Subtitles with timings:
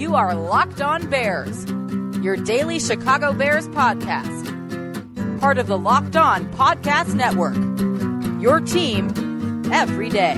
[0.00, 1.66] You are Locked On Bears,
[2.24, 4.48] your daily Chicago Bears podcast.
[5.40, 7.54] Part of the Locked On Podcast Network.
[8.40, 9.08] Your team
[9.70, 10.36] every day.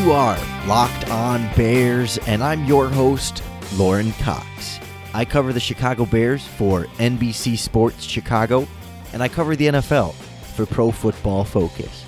[0.00, 3.42] You are Locked On Bears, and I'm your host,
[3.74, 4.80] Lauren Cox.
[5.12, 8.66] I cover the Chicago Bears for NBC Sports Chicago,
[9.12, 12.06] and I cover the NFL for Pro Football Focus.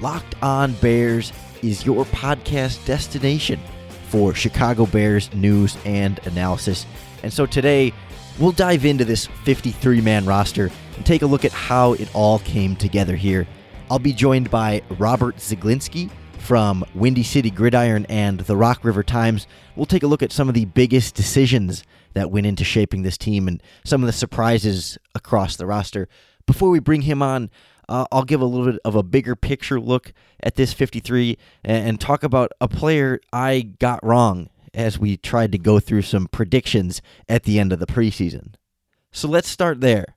[0.00, 1.30] Locked On Bears
[1.62, 3.60] is your podcast destination
[4.08, 6.86] for Chicago Bears news and analysis.
[7.22, 7.92] And so today,
[8.38, 12.38] we'll dive into this 53 man roster and take a look at how it all
[12.40, 13.46] came together here.
[13.90, 19.46] I'll be joined by Robert Zeglinski from Windy City Gridiron and the Rock River Times.
[19.74, 23.18] We'll take a look at some of the biggest decisions that went into shaping this
[23.18, 26.08] team and some of the surprises across the roster.
[26.46, 27.50] Before we bring him on,
[27.88, 31.88] uh, I'll give a little bit of a bigger picture look at this 53 and,
[31.88, 36.26] and talk about a player I got wrong as we tried to go through some
[36.28, 38.54] predictions at the end of the preseason.
[39.10, 40.16] So let's start there.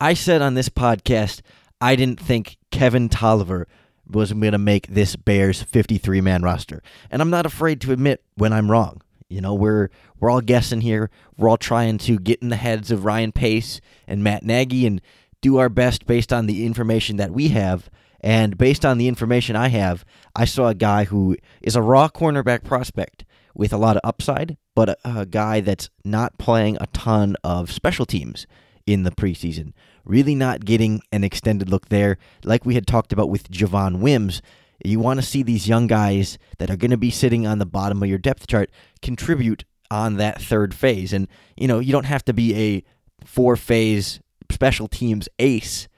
[0.00, 1.42] I said on this podcast
[1.80, 3.66] I didn't think Kevin Tolliver
[4.06, 6.82] was going to make this Bears 53 man roster.
[7.10, 9.02] And I'm not afraid to admit when I'm wrong.
[9.28, 11.08] You know, we're we're all guessing here.
[11.36, 15.00] We're all trying to get in the heads of Ryan Pace and Matt Nagy and
[15.40, 17.90] do our best based on the information that we have.
[18.20, 20.04] And based on the information I have,
[20.36, 23.24] I saw a guy who is a raw cornerback prospect
[23.54, 27.72] with a lot of upside, but a, a guy that's not playing a ton of
[27.72, 28.46] special teams
[28.86, 29.72] in the preseason.
[30.04, 32.18] Really not getting an extended look there.
[32.44, 34.42] Like we had talked about with Javon Wims,
[34.84, 37.66] you want to see these young guys that are going to be sitting on the
[37.66, 38.70] bottom of your depth chart
[39.02, 41.12] contribute on that third phase.
[41.12, 42.84] And, you know, you don't have to be a
[43.26, 45.88] four phase special teams ace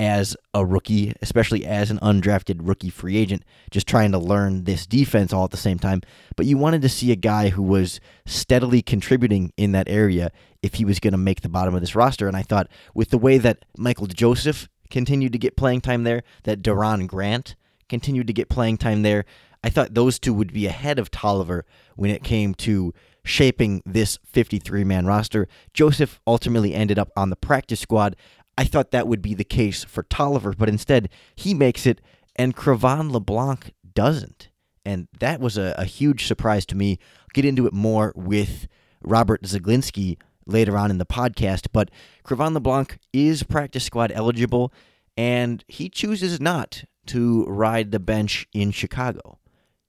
[0.00, 4.86] as a rookie, especially as an undrafted rookie free agent, just trying to learn this
[4.86, 6.00] defense all at the same time.
[6.36, 10.30] But you wanted to see a guy who was steadily contributing in that area
[10.62, 12.26] if he was going to make the bottom of this roster.
[12.26, 16.22] And I thought with the way that Michael Joseph continued to get playing time there,
[16.44, 17.54] that Doron Grant
[17.90, 19.26] continued to get playing time there,
[19.62, 21.66] I thought those two would be ahead of Tolliver
[21.96, 22.94] when it came to
[23.24, 25.48] shaping this 53 man roster.
[25.74, 28.16] Joseph ultimately ended up on the practice squad.
[28.56, 32.00] I thought that would be the case for Tolliver, but instead he makes it,
[32.36, 34.48] and Cre'Von LeBlanc doesn't.
[34.84, 36.98] And that was a, a huge surprise to me.
[37.20, 38.66] I'll get into it more with
[39.02, 41.90] Robert Zeglinski later on in the podcast, but
[42.24, 44.72] Cre'Von LeBlanc is practice squad eligible,
[45.16, 49.38] and he chooses not to ride the bench in Chicago.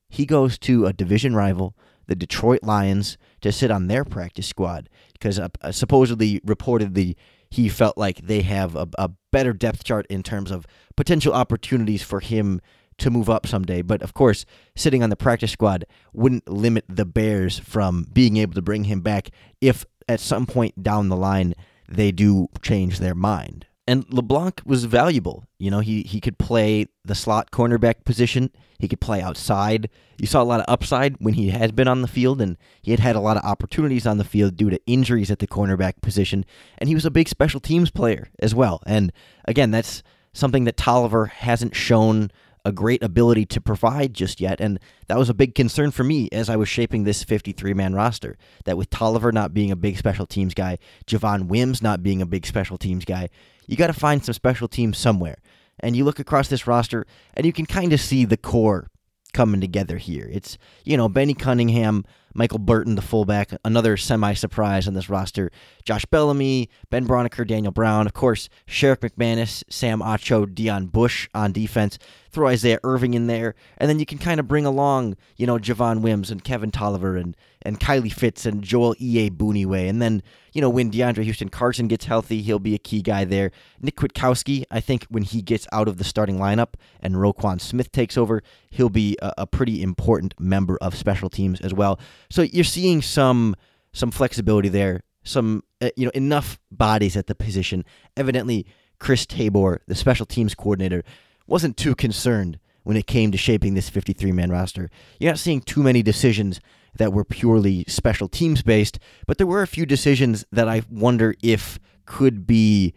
[0.10, 1.76] He goes to a division rival
[2.12, 7.16] the Detroit Lions to sit on their practice squad because uh, uh, supposedly, reportedly,
[7.50, 10.68] he felt like they have a, a better depth chart in terms of
[10.98, 12.60] potential opportunities for him
[12.98, 13.82] to move up someday.
[13.82, 14.46] But of course,
[14.76, 19.00] sitting on the practice squad wouldn't limit the Bears from being able to bring him
[19.00, 19.30] back
[19.62, 21.54] if at some point down the line
[21.88, 23.68] they do change their mind.
[23.92, 25.44] And LeBlanc was valuable.
[25.60, 28.50] You know, he he could play the slot cornerback position.
[28.80, 29.90] He could play outside.
[30.18, 32.92] You saw a lot of upside when he has been on the field, and he
[32.92, 36.02] had had a lot of opportunities on the field due to injuries at the cornerback
[36.02, 36.46] position.
[36.78, 38.82] And he was a big special teams player as well.
[38.86, 39.12] And
[39.44, 42.32] again, that's something that Tolliver hasn't shown
[42.64, 44.62] a great ability to provide just yet.
[44.62, 47.94] And that was a big concern for me as I was shaping this 53 man
[47.94, 48.38] roster.
[48.66, 52.26] That with Tolliver not being a big special teams guy, Javon Wims not being a
[52.26, 53.30] big special teams guy,
[53.72, 55.38] you got to find some special teams somewhere.
[55.80, 57.06] And you look across this roster,
[57.36, 58.92] and you can kind of see the core
[59.34, 60.30] coming together here.
[60.30, 65.52] It's, you know, Benny Cunningham, Michael Burton, the fullback, another semi surprise on this roster.
[65.86, 71.54] Josh Bellamy, Ben Braunecker, Daniel Brown, of course, Sherrick McManus, Sam Acho, Deon Bush on
[71.54, 71.98] defense.
[72.32, 75.58] Throw Isaiah Irving in there, and then you can kind of bring along, you know,
[75.58, 79.90] Javon Wims and Kevin Tolliver and, and Kylie Fitts and Joel Iyiegbuniwe.
[79.90, 83.26] And then, you know, when DeAndre Houston Carson gets healthy, he'll be a key guy
[83.26, 83.52] there.
[83.82, 87.92] Nick Kwiatkowski, I think when he gets out of the starting lineup and Roquan Smith
[87.92, 92.00] takes over, he'll be a, a pretty important member of special teams as well.
[92.30, 93.56] So you're seeing some
[93.94, 97.84] some flexibility there, some uh, you know enough bodies at the position.
[98.16, 98.66] Evidently,
[99.00, 101.04] Chris Tabor, the special teams coordinator,
[101.52, 104.90] wasn't too concerned when it came to shaping this 53 man roster.
[105.20, 106.62] You're not seeing too many decisions
[106.96, 111.36] that were purely special teams based, but there were a few decisions that I wonder
[111.44, 112.94] if could be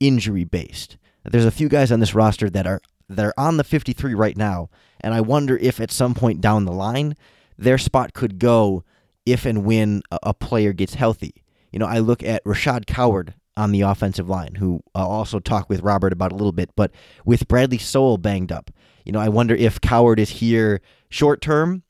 [0.00, 0.96] injury based.
[1.24, 4.36] There's a few guys on this roster that are that are on the 53 right
[4.36, 4.70] now,
[5.00, 7.16] and I wonder if at some point down the line
[7.58, 8.84] their spot could go
[9.26, 11.44] if and when a, a player gets healthy.
[11.70, 15.68] You know, I look at Rashad Coward on the offensive line, who I'll also talk
[15.68, 16.90] with Robert about a little bit, but
[17.24, 18.70] with Bradley Sowell banged up,
[19.04, 20.80] you know, I wonder if Coward is here
[21.10, 21.82] short term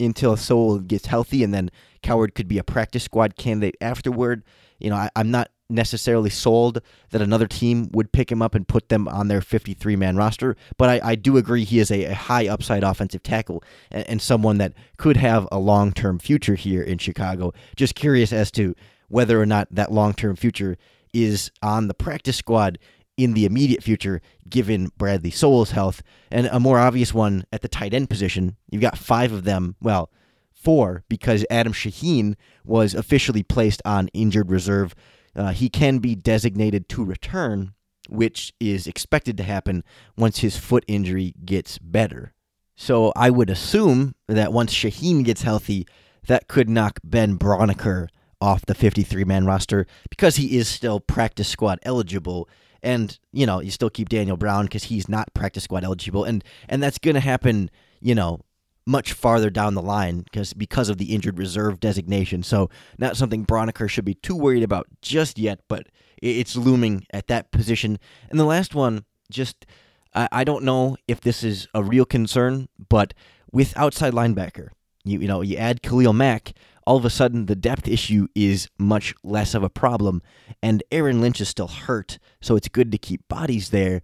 [0.00, 1.70] until Sowell gets healthy, and then
[2.02, 4.42] Coward could be a practice squad candidate afterward.
[4.78, 6.80] You know, I, I'm not necessarily sold
[7.10, 10.56] that another team would pick him up and put them on their 53 man roster,
[10.78, 14.22] but I, I, do agree he is a, a high upside offensive tackle and, and,
[14.22, 17.52] someone that could have a long term future here in Chicago.
[17.76, 18.74] Just curious as to
[19.08, 20.78] whether or not that long term future
[21.12, 22.78] is on the practice squad
[23.16, 26.02] in the immediate future, given Bradley Sowell's health.
[26.30, 29.74] And a more obvious one at the tight end position, you've got five of them.
[29.82, 30.10] Well,
[30.52, 34.94] four, because Adam Shaheen was officially placed on injured reserve.
[35.34, 37.74] Uh, he can be designated to return,
[38.08, 39.84] which is expected to happen
[40.16, 42.32] once his foot injury gets better.
[42.76, 45.86] So I would assume that once Shaheen gets healthy,
[46.28, 48.08] that could knock Ben Braunecker
[48.40, 52.48] off the 53 man roster because he is still practice squad eligible.
[52.82, 56.24] And, you know, you still keep Daniel Brown because he's not practice squad eligible.
[56.24, 57.70] And, and that's going to happen,
[58.00, 58.40] you know,
[58.88, 62.42] much farther down the line because because of the injured reserve designation.
[62.42, 65.88] So not something Braunecker should be too worried about just yet, but
[66.22, 67.98] it's looming at that position.
[68.30, 69.66] And the last one, just
[70.14, 73.12] I, I don't know if this is a real concern, but
[73.52, 74.68] with outside linebacker,
[75.04, 76.52] you you know you add Khalil Mack,
[76.88, 80.22] all of a sudden the depth issue is much less of a problem.
[80.62, 84.00] And Aaron Lynch is still hurt, so it's good to keep bodies there.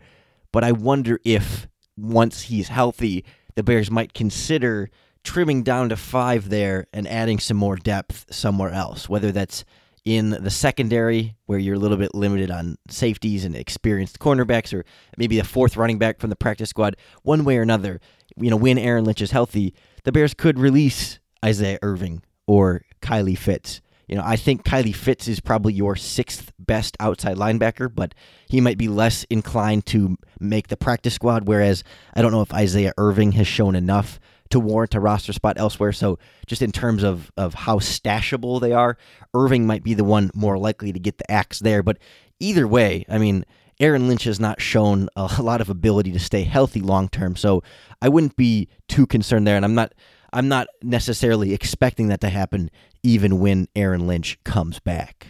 [0.52, 1.66] But I wonder if
[1.96, 4.90] once he's healthy, the Bears might consider
[5.22, 9.64] trimming down to five there and adding some more depth somewhere else, whether that's
[10.04, 14.84] in the secondary where you're a little bit limited on safeties and experienced cornerbacks or
[15.16, 17.98] maybe a fourth running back from the practice squad one way or another
[18.36, 19.72] you know when Aaron Lynch is healthy
[20.02, 23.80] the Bears could release Isaiah Irving or Kylie Fitts.
[24.08, 28.14] You know, I think Kylie Fitts is probably your sixth best outside linebacker, but
[28.48, 31.48] he might be less inclined to make the practice squad.
[31.48, 34.20] Whereas I don't know if Isaiah Irving has shown enough
[34.50, 35.92] to warrant a roster spot elsewhere.
[35.92, 38.98] So just in terms of of how stashable they are,
[39.32, 41.82] Irving might be the one more likely to get the axe there.
[41.82, 41.98] But
[42.40, 43.44] either way, I mean,
[43.80, 47.36] Aaron Lynch has not shown a lot of ability to stay healthy long term.
[47.36, 47.62] So
[48.02, 49.56] I wouldn't be too concerned there.
[49.56, 49.94] And I'm not
[50.34, 52.68] I'm not necessarily expecting that to happen
[53.04, 55.28] even when Aaron Lynch comes back.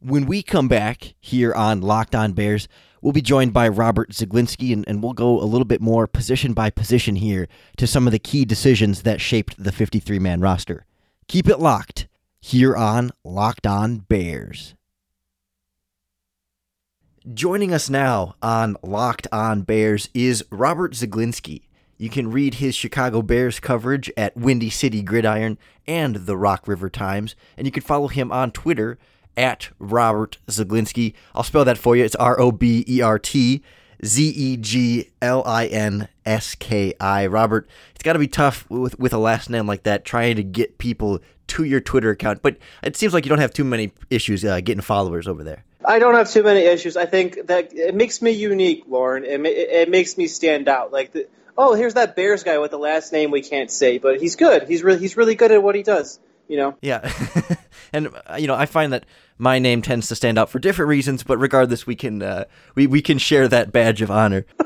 [0.00, 2.68] When we come back here on Locked On Bears,
[3.00, 6.52] we'll be joined by Robert Zeglinski, and, and we'll go a little bit more position
[6.52, 7.48] by position here
[7.78, 10.84] to some of the key decisions that shaped the 53 man roster.
[11.26, 12.06] Keep it locked
[12.38, 14.74] here on Locked On Bears.
[17.32, 21.62] Joining us now on Locked On Bears is Robert Zeglinski.
[21.96, 26.90] You can read his Chicago Bears coverage at Windy City Gridiron and the Rock River
[26.90, 28.98] Times, and you can follow him on Twitter
[29.36, 31.14] at Robert Zeglinski.
[31.34, 32.04] I'll spell that for you.
[32.04, 33.62] It's R O B E R T
[34.04, 37.26] Z E G L I N S K I.
[37.26, 40.42] Robert, it's got to be tough with with a last name like that, trying to
[40.42, 42.42] get people to your Twitter account.
[42.42, 45.64] But it seems like you don't have too many issues uh, getting followers over there.
[45.86, 46.96] I don't have too many issues.
[46.96, 49.24] I think that it makes me unique, Lauren.
[49.24, 50.92] It, it, it makes me stand out.
[50.92, 54.20] Like the, oh, here's that Bears guy with the last name we can't say, but
[54.20, 54.68] he's good.
[54.68, 56.18] He's really he's really good at what he does.
[56.48, 56.76] You know.
[56.82, 57.10] Yeah,
[57.92, 59.06] and uh, you know I find that
[59.38, 62.86] my name tends to stand out for different reasons, but regardless, we can uh, we
[62.86, 64.46] we can share that badge of honor.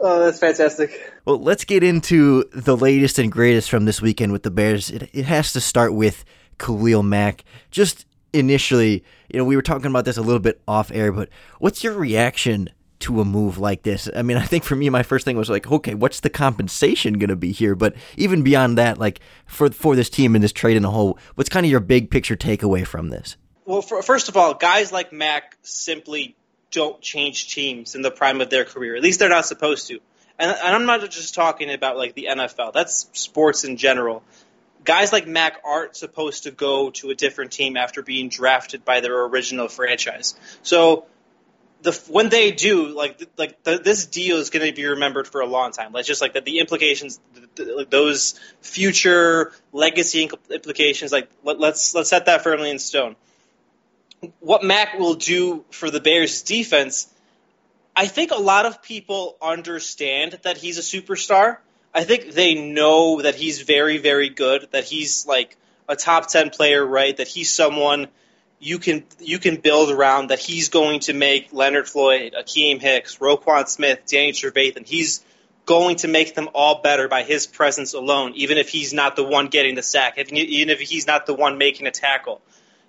[0.00, 1.12] Oh, that's fantastic.
[1.24, 4.90] Well, let's get into the latest and greatest from this weekend with the Bears.
[4.90, 6.24] It, it has to start with
[6.58, 7.44] Khalil Mack.
[7.72, 11.28] Just initially, you know, we were talking about this a little bit off air, but
[11.58, 14.08] what's your reaction to a move like this.
[14.14, 17.14] I mean, I think for me, my first thing was like, okay, what's the compensation
[17.14, 17.74] going to be here?
[17.74, 21.18] But even beyond that, like for for this team and this trade in a whole,
[21.34, 23.36] what's kind of your big picture takeaway from this?
[23.64, 26.36] Well, for, first of all, guys like Mack simply
[26.70, 28.96] don't change teams in the prime of their career.
[28.96, 30.00] At least they're not supposed to.
[30.38, 32.72] And, and I'm not just talking about like the NFL.
[32.72, 34.22] That's sports in general.
[34.84, 39.00] Guys like Mack aren't supposed to go to a different team after being drafted by
[39.00, 40.34] their original franchise.
[40.62, 41.06] So
[41.82, 45.40] the when they do like like the, this deal is going to be remembered for
[45.40, 45.92] a long time.
[45.92, 47.20] Like just like that the implications,
[47.54, 51.12] the, the, those future legacy implications.
[51.12, 53.16] Like let, let's let's set that firmly in stone.
[54.40, 57.08] What Mack will do for the Bears defense,
[57.94, 61.58] I think a lot of people understand that he's a superstar.
[61.94, 64.68] I think they know that he's very very good.
[64.72, 65.56] That he's like
[65.88, 67.16] a top ten player, right?
[67.16, 68.08] That he's someone
[68.60, 73.18] you can you can build around that he's going to make Leonard Floyd, Akiem Hicks,
[73.18, 74.86] Roquan Smith, Danny Trevathan.
[74.86, 75.24] He's
[75.64, 79.24] going to make them all better by his presence alone, even if he's not the
[79.24, 82.40] one getting the sack, even if he's not the one making a tackle.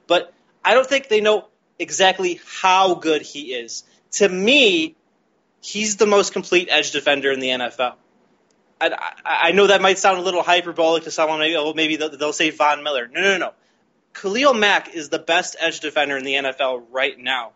[0.08, 0.34] But
[0.64, 1.48] I don't think they know
[1.78, 3.84] exactly how good he is.
[4.14, 4.96] To me,
[5.62, 7.96] he's the most complete edge defender in the NFL.
[8.82, 8.92] I,
[9.26, 11.40] I know that might sound a little hyperbolic to someone.
[11.40, 13.08] Maybe, oh, maybe they'll, they'll say Von Miller.
[13.08, 13.54] No, no, no.
[14.14, 17.52] Khalil Mack is the best edge defender in the NFL right now.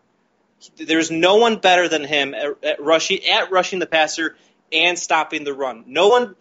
[0.77, 4.36] There's no one better than him at, at rushing at rushing the passer
[4.72, 5.83] and stopping the run.
[5.88, 6.36] No one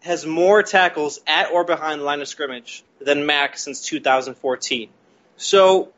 [0.00, 4.90] has more tackles at or behind the line of scrimmage than Mack since 2014.
[5.36, 5.92] So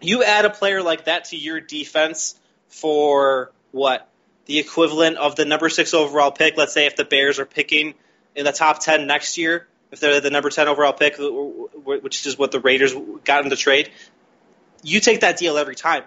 [0.00, 2.38] you add a player like that to your defense
[2.68, 4.08] for what?
[4.46, 6.56] The equivalent of the number six overall pick.
[6.56, 7.94] Let's say if the Bears are picking
[8.34, 12.36] in the top 10 next year, if they're the number 10 overall pick, which is
[12.36, 13.90] what the Raiders got in the trade,
[14.82, 16.04] you take that deal every time.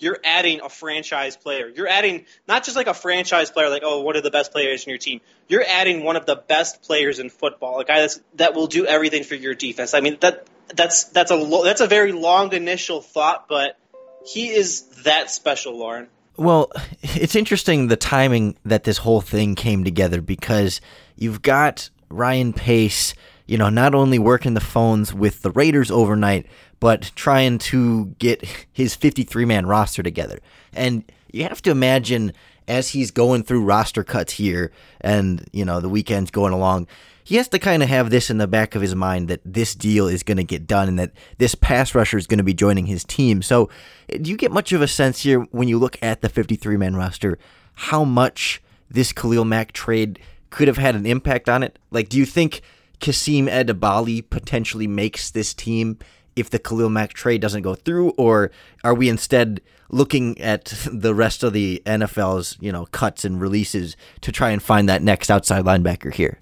[0.00, 1.68] You're adding a franchise player.
[1.68, 4.84] You're adding not just like a franchise player, like, oh, what are the best players
[4.84, 5.20] in your team?
[5.48, 8.86] You're adding one of the best players in football, a guy that's, that will do
[8.86, 9.94] everything for your defense.
[9.94, 13.78] I mean, that that's that's a that's a very long initial thought, but
[14.26, 16.08] he is that special, Lauren.
[16.36, 16.70] Well,
[17.02, 20.80] it's interesting the timing that this whole thing came together because
[21.16, 23.14] you've got Ryan Pace,
[23.46, 26.46] you know, not only working the phones with the Raiders overnight,
[26.80, 30.38] but trying to get his 53 man roster together.
[30.72, 32.32] And you have to imagine
[32.66, 36.86] as he's going through roster cuts here and, you know, the weekend's going along,
[37.24, 39.74] he has to kind of have this in the back of his mind that this
[39.74, 42.54] deal is going to get done and that this pass rusher is going to be
[42.54, 43.42] joining his team.
[43.42, 43.68] So,
[44.08, 46.76] eh, do you get much of a sense here when you look at the 53
[46.76, 47.38] man roster
[47.74, 50.18] how much this Khalil Mack trade
[50.50, 51.78] could have had an impact on it?
[51.90, 52.62] Like, do you think
[53.00, 55.98] Kasim Edebali potentially makes this team
[56.36, 58.50] if the Khalil Mack trade doesn't go through, or
[58.84, 63.96] are we instead looking at the rest of the NFL's you know cuts and releases
[64.20, 66.38] to try and find that next outside linebacker here?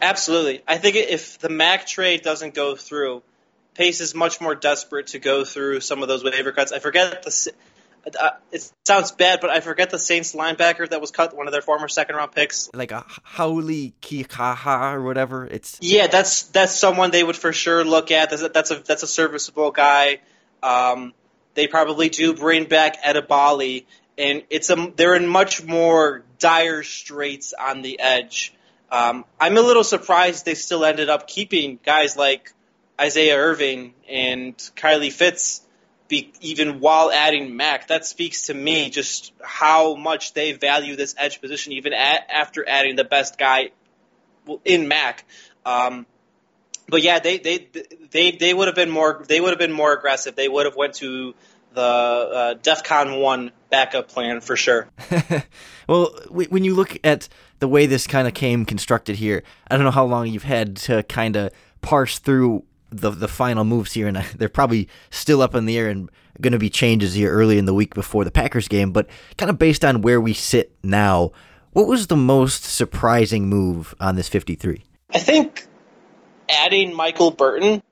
[0.00, 3.22] Absolutely, I think if the Mack trade doesn't go through,
[3.74, 6.72] Pace is much more desperate to go through some of those waiver cuts.
[6.72, 7.52] I forget the
[8.18, 11.52] uh, it sounds bad, but I forget the Saints linebacker that was cut, one of
[11.52, 12.68] their former second round picks.
[12.74, 13.04] Like a
[13.36, 15.46] Hau'oli Kikaha or whatever.
[15.46, 18.30] It's yeah, that's that's someone they would for sure look at.
[18.30, 20.20] That's a that's a, that's a serviceable guy.
[20.62, 21.12] Um,
[21.54, 23.84] they probably do bring back Edebali,
[24.18, 28.52] and it's a they're in much more dire straits on the edge.
[28.90, 32.52] Um, I'm a little surprised they still ended up keeping guys like
[33.00, 35.62] Isaiah Irving and Kylie Fitts
[36.12, 41.14] be, even while adding Mack, That speaks to me just how much they value this
[41.16, 43.70] edge position, even at, after adding the best guy
[44.62, 45.24] in Mack.
[45.64, 46.04] Um,
[46.86, 47.66] but yeah, they they
[48.10, 50.36] they they would have been more they would have been more aggressive.
[50.36, 51.34] They would have went to
[51.72, 54.88] the uh, DefCon one backup plan for sure.
[55.88, 59.84] well, when you look at the way this kind of came constructed here, I don't
[59.84, 64.06] know how long you've had to kind of parse through the the final moves here,
[64.06, 67.58] and they're probably still up in the air and going to be changes here early
[67.58, 68.92] in the week before the Packers game.
[68.92, 71.32] But kind of based on where we sit now,
[71.72, 74.82] what was the most surprising move on this 53?
[75.10, 75.66] I think
[76.48, 77.82] adding Michael Burton.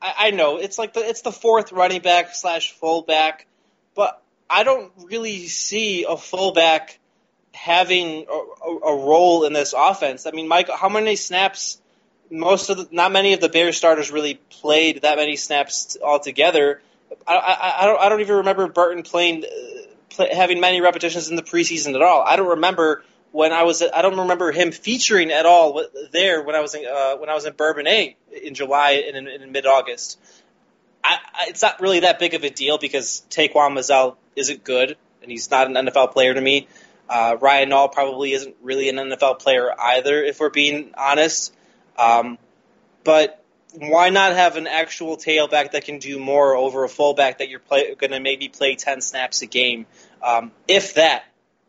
[0.00, 3.46] I, I know it's like the it's the fourth running back slash fullback,
[3.94, 6.98] but I don't really see a fullback
[7.52, 10.26] having a, a, a, role in this offense.
[10.26, 11.80] I mean, Mike, how many snaps
[12.30, 16.80] most of the, not many of the Bears starters really played that many snaps altogether.
[17.26, 19.48] I, I, I don't I don't even remember Burton playing uh,
[20.10, 22.22] play, having many repetitions in the preseason at all.
[22.22, 26.56] I don't remember when I was I don't remember him featuring at all there when
[26.56, 29.66] I was in uh, when I was in Bourbonnais in July and in, in mid
[29.66, 30.18] August.
[31.04, 34.96] I, I, it's not really that big of a deal because Taquan Mizzell isn't good
[35.22, 36.66] and he's not an NFL player to me.
[37.08, 41.54] Uh, Ryan Nall probably isn't really an NFL player either, if we're being honest.
[41.98, 42.38] Um,
[43.04, 43.42] but
[43.74, 47.60] why not have an actual tailback that can do more over a fullback that you're
[47.68, 49.86] going to maybe play 10 snaps a game,
[50.22, 51.24] um, if that?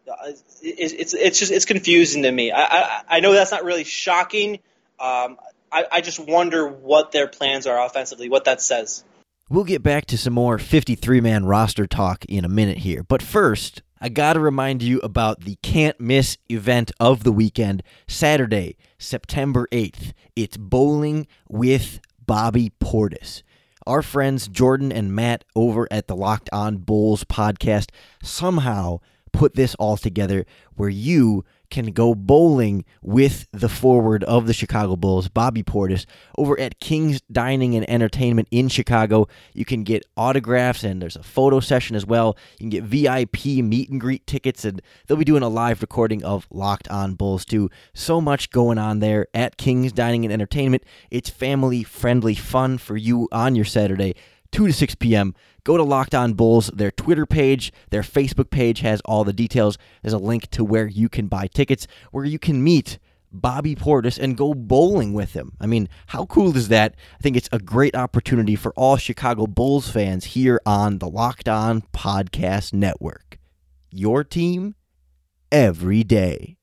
[0.07, 0.29] Uh,
[0.61, 2.49] it, it's it's just it's confusing to me.
[2.49, 4.59] I I, I know that's not really shocking.
[4.99, 5.37] Um,
[5.71, 9.03] I, I just wonder what their plans are offensively, what that says.
[9.49, 13.03] We'll get back to some more 53 man roster talk in a minute here.
[13.03, 17.81] But first, I got to remind you about the can't miss event of the weekend,
[18.07, 20.13] Saturday, September 8th.
[20.35, 23.41] It's bowling with Bobby Portis.
[23.87, 27.89] Our friends Jordan and Matt over at the Locked On Bulls podcast
[28.21, 28.99] somehow
[29.31, 34.95] put this all together where you can go bowling with the forward of the Chicago
[34.95, 36.05] Bulls, Bobby Portis,
[36.37, 39.27] over at King's Dining and Entertainment in Chicago.
[39.53, 42.37] You can get autographs and there's a photo session as well.
[42.59, 46.23] You can get VIP meet and greet tickets, and they'll be doing a live recording
[46.23, 47.69] of Locked On Bulls too.
[47.93, 50.83] So much going on there at King's Dining and Entertainment.
[51.11, 54.15] It's family friendly fun for you on your Saturday.
[54.51, 55.33] 2 to 6 p.m.
[55.63, 56.67] Go to Locked On Bulls.
[56.73, 59.77] Their Twitter page, their Facebook page has all the details.
[60.01, 62.99] There's a link to where you can buy tickets, where you can meet
[63.31, 65.53] Bobby Portis and go bowling with him.
[65.59, 66.95] I mean, how cool is that?
[67.19, 71.49] I think it's a great opportunity for all Chicago Bulls fans here on the Locked
[71.49, 73.37] On Podcast Network.
[73.91, 74.75] Your team
[75.51, 76.56] every day.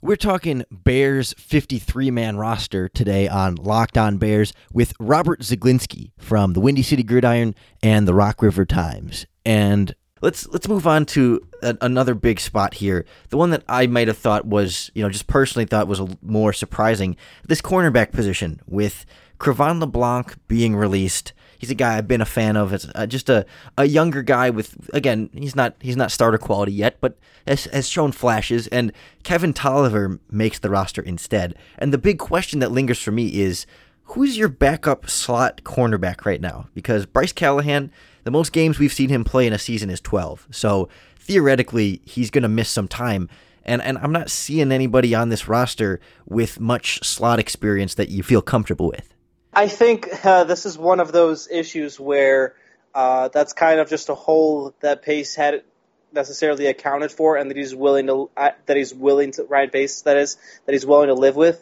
[0.00, 6.52] We're talking Bears 53 man roster today on Locked On Bears with Robert Zeglinski from
[6.52, 9.26] the Windy City Gridiron and the Rock River Times.
[9.44, 13.06] And let's let's move on to a, another big spot here.
[13.30, 16.52] The one that I might have thought was, you know, just personally thought was more
[16.52, 17.16] surprising.
[17.48, 19.04] This cornerback position with
[19.40, 22.72] Cre'Von LeBlanc being released he's a guy I've been a fan of.
[22.72, 23.44] It's uh, just a,
[23.76, 27.88] a younger guy with again he's not he's not starter quality yet, but has, has
[27.88, 28.66] shown flashes.
[28.68, 28.92] And
[29.24, 31.54] Kevin Tolliver makes the roster instead.
[31.78, 33.66] And the big question that lingers for me is
[34.04, 36.68] who's your backup slot cornerback right now?
[36.74, 37.90] Because Bryce Callahan,
[38.24, 40.48] the most games we've seen him play in a season is 12.
[40.50, 40.88] So
[41.18, 43.28] theoretically, he's going to miss some time.
[43.64, 48.22] And, and I'm not seeing anybody on this roster with much slot experience that you
[48.22, 49.14] feel comfortable with.
[49.58, 52.54] I think uh, this is one of those issues where
[52.94, 55.64] uh, that's kind of just a hole that Pace had
[56.12, 60.02] necessarily accounted for, and that he's willing to uh, that he's willing to Ryan Pace
[60.02, 61.60] that is that he's willing to live with.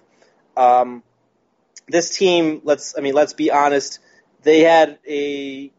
[0.58, 1.04] Um,
[1.88, 3.98] this team, let's I mean, let's be honest,
[4.42, 5.72] they had a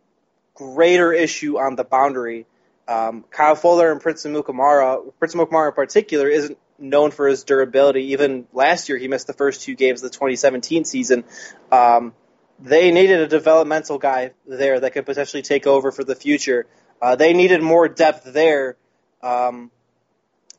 [0.55, 2.47] greater issue on the boundary.
[2.88, 8.12] Um, Kyle Fuller and Prince Amukamara, Prince Amukamara in particular, isn't known for his durability.
[8.12, 11.24] Even last year, he missed the first two games of the 2017 season.
[11.72, 12.13] Um,
[12.60, 16.65] they needed a developmental guy there that could potentially take over for the future.
[17.01, 18.75] Uh, they needed more depth there,
[19.22, 19.72] um,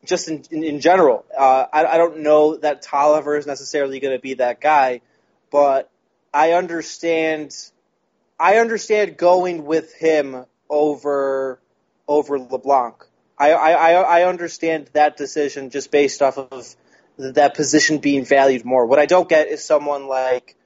[0.04, 1.24] just in, in, in general.
[1.36, 5.00] Uh, I, I, don't know that Tolliver is necessarily going to be that guy,
[5.50, 5.90] but
[6.32, 7.54] I understand.
[8.38, 11.60] I understand going with him over
[12.06, 13.04] over LeBlanc.
[13.38, 16.74] I, I, I understand that decision just based off of
[17.18, 18.86] that position being valued more.
[18.86, 20.56] What I don't get is someone like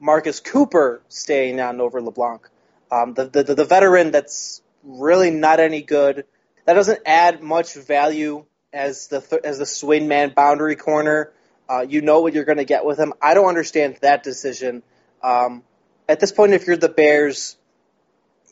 [0.00, 2.48] Marcus Cooper staying on over LeBlanc.
[2.90, 6.24] Um, the, the, the veteran that's really not any good.
[6.66, 11.32] That doesn't add much value as the th- as the swing man boundary corner.
[11.68, 13.14] Uh, you know what you're going to get with him.
[13.22, 14.82] I don't understand that decision.
[15.22, 15.62] Um,
[16.08, 17.56] at this point, if you're the Bears,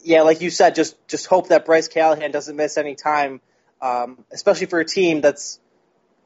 [0.02, 3.40] yeah, like you said, just just hope that Bryce Callahan doesn't miss any time
[3.82, 5.58] um, especially for a team that's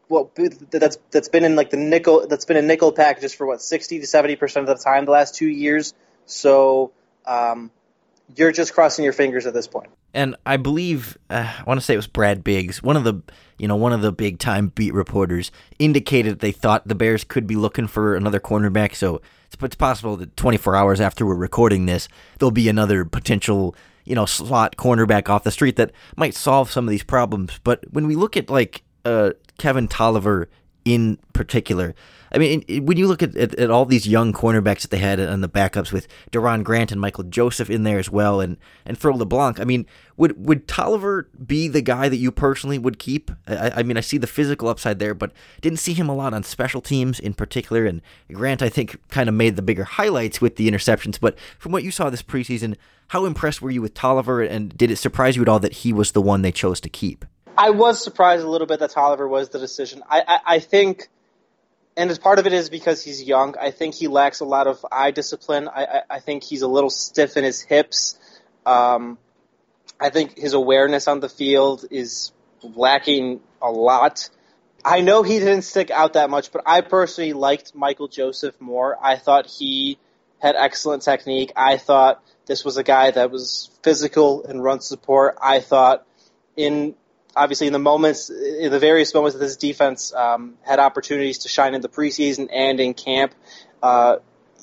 [0.09, 0.31] well
[0.71, 3.99] that's that's been in like the nickel that's been in nickel packages for what sixty
[3.99, 5.95] to seventy percent of the time the last two years.
[6.27, 6.93] So
[7.25, 7.71] um,
[8.35, 9.89] you're just crossing your fingers at this point.
[10.13, 13.23] And I believe uh, I want to say it was Brad Biggs, one of the
[13.59, 17.47] you know one of the big time beat reporters, indicated they thought the Bears could
[17.47, 18.95] be looking for another cornerback.
[18.95, 23.75] So it's, it's possible that 24 hours after we're recording this, there'll be another potential
[24.07, 27.61] you know, slot cornerback off the street that might solve some of these problems.
[27.63, 30.49] But when we look at like uh, Kevin Tolliver
[30.85, 31.95] in particular,
[32.37, 35.19] I mean, when you look at, at, at, all these young cornerbacks that they had
[35.19, 38.99] on the backups with Doron Grant and Michael Joseph in there as well, and and
[38.99, 39.87] throw LeBlanc, I mean,
[40.19, 43.31] would would Tolliver be the guy that you personally would keep?
[43.47, 46.35] I, I, mean, I see the physical upside there, but didn't see him a lot
[46.35, 47.87] on special teams in particular.
[47.87, 51.19] And Grant, I think, kind of made the bigger highlights with the interceptions.
[51.19, 52.77] But from what you saw this preseason,
[53.09, 55.91] how impressed were you with Tolliver, and did it surprise you at all that he
[55.91, 57.25] was the one they chose to keep?
[57.57, 60.03] I was surprised a little bit that Tolliver was the decision.
[60.11, 61.09] I, I, I think,
[61.97, 63.57] and as part of it is because he's young.
[63.59, 65.69] I think he lacks a lot of eye discipline.
[65.69, 68.19] I, I, I think he's a little stiff in his hips.
[68.67, 69.19] Um,
[69.99, 72.33] I think his awareness on the field is
[72.63, 74.29] lacking a lot.
[74.85, 78.97] I know he didn't stick out that much, but I personally liked Michael Joseph more.
[79.03, 79.99] I thought he
[80.39, 81.53] had excellent technique.
[81.57, 85.39] I thought this was a guy that was physical and run support.
[85.43, 86.07] I thought
[86.57, 86.95] in
[87.37, 91.49] obviously in the moments, in the various moments that this defense um, had opportunities to
[91.49, 93.35] shine in the preseason and in camp,
[93.83, 94.17] uh,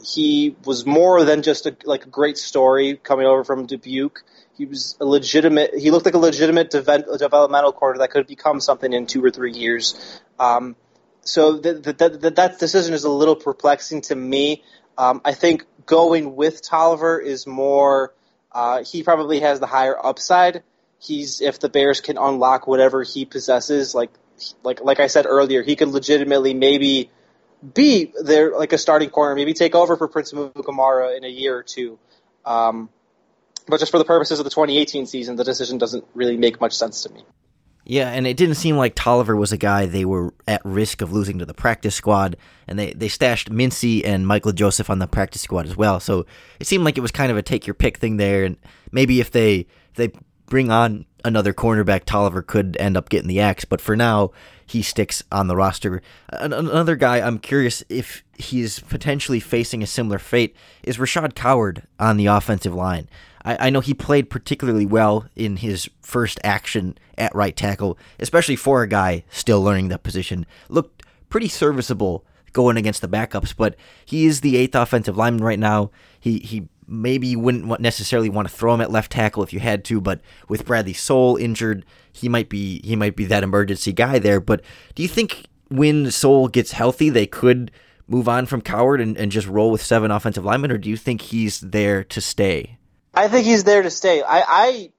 [0.04, 4.24] he was more than just a, like a great story coming over from Dubuque.
[4.58, 5.76] He was a legitimate.
[5.76, 9.32] He looked like a legitimate de- developmental corner that could become something in two or
[9.32, 10.22] three years.
[10.40, 10.76] Um,
[11.22, 14.64] so that decision is a little perplexing to me.
[14.98, 18.14] Um, I think going with Tolliver is more.
[18.52, 20.64] Uh, he probably has the higher upside.
[21.04, 24.12] He's if the Bears can unlock whatever he possesses, like
[24.64, 27.10] like like I said earlier, he could legitimately maybe
[27.74, 31.58] be there like a starting corner, maybe take over for Prince Amukamara in a year
[31.58, 32.00] or two.
[32.46, 32.90] Um,
[33.68, 36.74] but just for the purposes of the 2018 season, the decision doesn't really make much
[36.74, 37.24] sense to me.
[37.86, 41.12] Yeah, and it didn't seem like Tolliver was a guy they were at risk of
[41.12, 45.08] losing to the practice squad, and they, they stashed Mincy and Michael Joseph on the
[45.08, 46.00] practice squad as well.
[46.00, 46.26] So
[46.62, 48.58] it seemed like it was kind of a take your pick thing there, and
[48.92, 50.12] maybe if they if they
[50.54, 53.66] bring on another cornerback, Tolliver, could end up getting the axe.
[53.66, 54.30] But for now,
[54.64, 56.00] he sticks on the roster.
[56.30, 62.18] Another guy I'm curious if he's potentially facing a similar fate is Rashad Coward on
[62.18, 63.10] the offensive line.
[63.44, 68.56] I, I know he played particularly well in his first action at right tackle, especially
[68.56, 70.46] for a guy still learning that position.
[70.70, 75.60] Looked pretty serviceable going against the backups, but he is the eighth offensive lineman right
[75.60, 75.92] now.
[76.20, 79.84] He he maybe wouldn't necessarily want to throw him at left tackle if you had
[79.86, 84.20] to, but with Bradley Sowell injured, he might be he might be that emergency guy
[84.20, 84.40] there.
[84.40, 84.62] But
[84.96, 87.72] do you think when Sowell gets healthy, they could
[88.08, 90.98] move on from Coward and, and just roll with seven offensive linemen, or do you
[90.98, 92.78] think he's there to stay?
[93.14, 94.22] I think he's there to stay.
[94.22, 94.92] I, I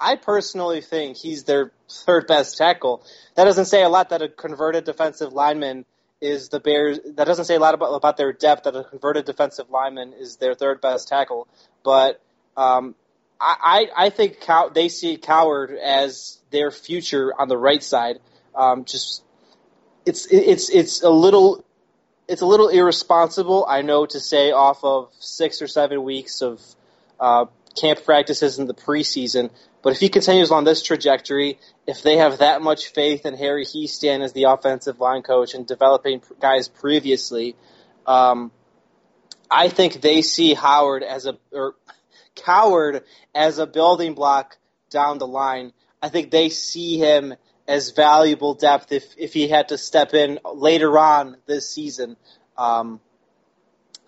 [0.00, 3.04] I personally think he's their third best tackle.
[3.34, 5.84] That doesn't say a lot that a converted defensive lineman
[6.20, 6.98] is the Bears.
[7.14, 8.64] That doesn't say a lot about, about their depth.
[8.64, 11.48] That a converted defensive lineman is their third best tackle.
[11.82, 12.20] But
[12.56, 12.94] um,
[13.40, 18.18] I, I think Cow- they see Coward as their future on the right side.
[18.54, 19.22] Um, just
[20.04, 21.64] it's it's it's a little
[22.28, 26.60] it's a little irresponsible, I know, to say off of six or seven weeks of
[27.18, 27.46] uh,
[27.78, 29.50] camp practices in the preseason.
[29.82, 33.64] But if he continues on this trajectory, if they have that much faith in Harry
[33.64, 37.56] Hiestand as the offensive line coach and developing guys previously,
[38.06, 38.50] um,
[39.50, 41.74] I think they see Howard as a or
[42.36, 43.04] Coward
[43.34, 44.58] as a building block
[44.90, 45.72] down the line.
[46.02, 47.34] I think they see him
[47.66, 52.16] as valuable depth if if he had to step in later on this season.
[52.56, 53.00] Um,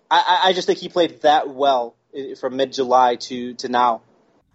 [0.09, 4.01] I, I just think he played that well Uh, from mid July to to now.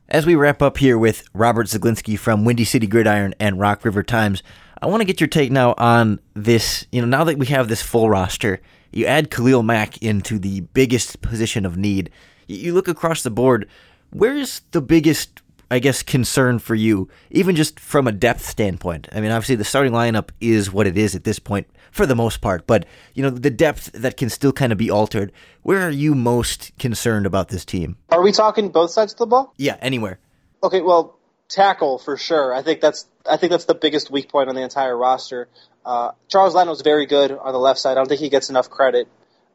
[0.09, 4.03] As we wrap up here with Robert Zeglinski from Windy City Gridiron and Rock River
[4.03, 4.43] Times,
[4.81, 6.87] I want to get your take now on this.
[6.93, 8.61] You know, now that we have this full roster,
[8.93, 12.11] you add Khalil Mack into the biggest position of need.
[12.47, 13.69] You look across the board,
[14.11, 19.09] where's the biggest I guess, concern for you, even just from a depth standpoint?
[19.13, 22.17] I mean, obviously the starting lineup is what it is at this point for the
[22.17, 25.33] most part, but you know the depth that can still kind of be altered.
[25.63, 27.97] Where are you most concerned about this team?
[28.11, 29.53] Are we talking both sides of the ball?
[29.57, 30.19] Yeah, anywhere.
[30.63, 32.55] Okay, well, tackle for sure.
[32.55, 35.49] I think that's I think that's the biggest weak point on the entire roster.
[35.85, 37.93] Uh, Charles Leno is very good on the left side.
[37.93, 39.09] I don't think he gets enough credit.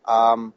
[0.05, 0.53] Um,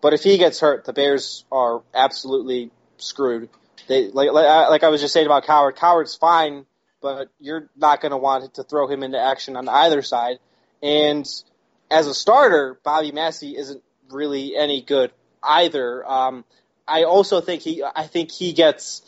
[0.00, 3.48] but if he gets hurt, the Bears are absolutely screwed.
[3.86, 5.76] They like like, like I was just saying about Coward.
[5.76, 6.66] Coward's fine,
[7.00, 10.38] but you're not going to want to throw him into action on either side.
[10.82, 11.26] And
[11.90, 16.08] as a starter, Bobby Massie isn't really any good either.
[16.08, 16.44] Um,
[16.86, 19.02] I also think he I think he gets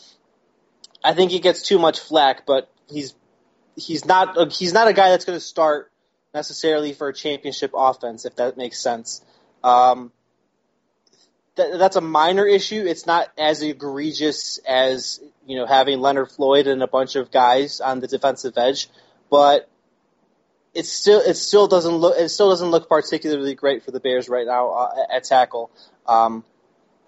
[1.03, 3.14] I think he gets too much flack, but he's
[3.77, 5.93] he's not he's not a guy that's going to start
[6.35, 9.25] necessarily for a championship offense if that makes sense.
[9.62, 10.12] Um,
[11.59, 12.85] that's a minor issue.
[12.87, 17.81] It's not as egregious as you know having Leonard Floyd and a bunch of guys
[17.81, 18.88] on the defensive edge,
[19.31, 19.68] but
[20.75, 24.29] it still it still doesn't look it still doesn't look particularly great for the Bears
[24.29, 25.71] right now uh, at tackle.
[26.07, 26.44] Um,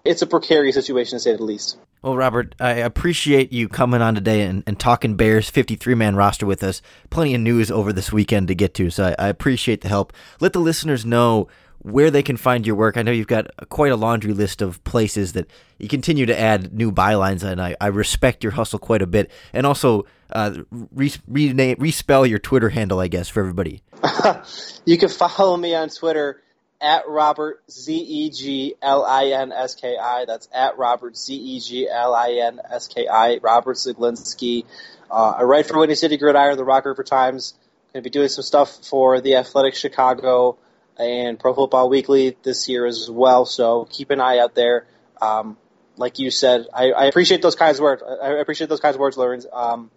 [0.03, 1.77] it's a precarious situation to say the least.
[2.01, 6.47] Well, Robert, I appreciate you coming on today and, and talking Bears 53 man roster
[6.47, 6.81] with us.
[7.11, 10.11] Plenty of news over this weekend to get to, so I, I appreciate the help.
[10.39, 11.47] Let the listeners know
[11.83, 12.95] where they can find your work.
[12.95, 16.73] I know you've got quite a laundry list of places that you continue to add
[16.73, 19.31] new bylines, and I, I respect your hustle quite a bit.
[19.51, 23.81] And also, uh, re- rename, respell your Twitter handle, I guess, for everybody.
[24.85, 26.41] you can follow me on Twitter
[26.79, 30.25] at Robert Z E G L I N S K I.
[30.25, 33.37] That's at Robert Z E G L I N S K I.
[33.41, 34.65] Robert Zeglinski.
[35.09, 37.53] Uh, I write for Windy City Gridiron, the Rock River Times.
[37.93, 40.57] Going to be doing some stuff for the Athletic Chicago
[40.97, 43.45] and Pro Football Weekly this year as well.
[43.45, 44.85] So keep an eye out there.
[45.21, 45.57] Um,
[45.97, 48.01] like you said, I, I, appreciate those kinds of words.
[48.03, 49.45] I appreciate those kinds of words, Lawrence.
[49.51, 49.91] Um,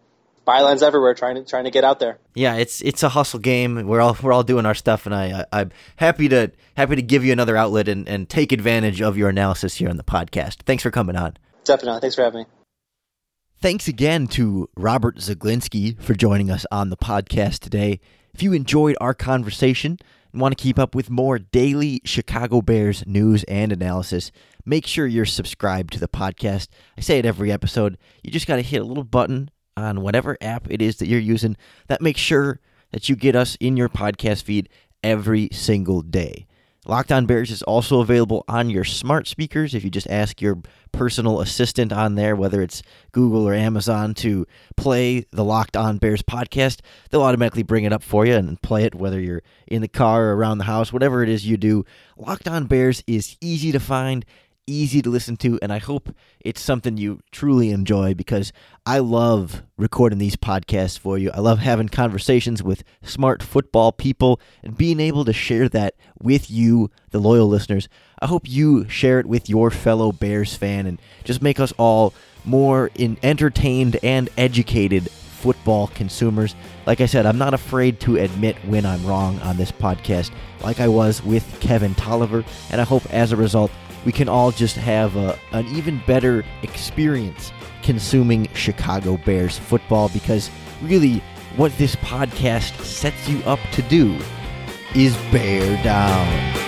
[0.46, 2.18] bylines everywhere, trying to trying to get out there.
[2.34, 3.86] Yeah, it's it's a hustle game.
[3.86, 7.02] We're all we're all doing our stuff, and I, I am happy to happy to
[7.02, 10.62] give you another outlet and, and take advantage of your analysis here on the podcast.
[10.64, 11.36] Thanks for coming on.
[11.64, 12.46] Definitely, thanks for having me.
[13.60, 18.00] Thanks again to Robert Zeglinski for joining us on the podcast today.
[18.34, 19.98] If you enjoyed our conversation
[20.34, 24.32] and want to keep up with more daily Chicago Bears news and analysis,
[24.66, 26.68] make sure you're subscribed to the podcast.
[26.98, 27.96] I say it every episode.
[28.22, 31.20] You just got to hit a little button on whatever app it is that you're
[31.20, 34.68] using that makes sure that you get us in your podcast feed
[35.02, 36.46] every single day.
[36.86, 39.74] Locked On Bears is also available on your smart speakers.
[39.74, 40.58] If you just ask your
[40.92, 46.20] personal assistant on there, whether it's Google or Amazon, to play the Locked On Bears
[46.20, 49.88] podcast, they'll automatically bring it up for you and play it, whether you're in the
[49.88, 51.86] car or around the house, whatever it is you do.
[52.18, 54.26] Locked On Bears is easy to find,
[54.66, 58.52] easy to listen to, and I hope it's something you truly enjoy because
[58.86, 61.30] I love recording these podcasts for you.
[61.32, 66.50] I love having conversations with smart football people and being able to share that with
[66.50, 67.88] you, the loyal listeners.
[68.20, 72.14] I hope you share it with your fellow Bears fan and just make us all
[72.44, 76.54] more in entertained and educated football consumers.
[76.86, 80.30] Like I said, I'm not afraid to admit when I'm wrong on this podcast,
[80.62, 83.70] like I was with Kevin Tolliver, and I hope as a result
[84.04, 90.50] we can all just have a, an even better experience consuming Chicago Bears football because
[90.82, 91.22] really
[91.56, 94.18] what this podcast sets you up to do
[94.94, 96.63] is bear down.